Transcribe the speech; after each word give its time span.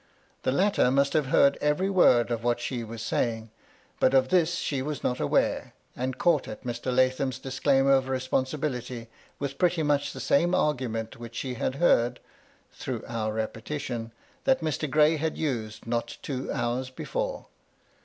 The 0.41 0.51
latter 0.51 0.89
must 0.89 1.13
have 1.13 1.27
heard 1.27 1.59
every 1.61 1.87
word 1.87 2.31
of 2.31 2.43
what 2.43 2.59
she 2.59 2.83
was 2.83 3.03
saying; 3.03 3.51
but 3.99 4.15
of 4.15 4.29
this 4.29 4.55
she 4.55 4.81
was 4.81 5.03
not 5.03 5.19
aware, 5.19 5.75
and 5.95 6.17
caught 6.17 6.47
at 6.47 6.63
Mr. 6.63 6.91
Lathom's 6.91 7.37
disclaimer 7.37 7.91
of 7.91 8.09
responsibility 8.09 9.09
with 9.37 9.59
pretty 9.59 9.83
much 9.83 10.11
the 10.11 10.19
same 10.19 10.55
argument 10.55 11.19
which 11.19 11.35
she 11.35 11.53
had 11.53 11.75
heard 11.75 12.19
(through 12.73 13.03
our 13.07 13.31
repetition) 13.33 14.11
that 14.45 14.61
Mr. 14.61 14.89
Gray 14.89 15.17
had 15.17 15.37
used 15.37 15.85
not 15.85 16.17
two 16.23 16.51
hours 16.51 16.89
before. 16.89 17.45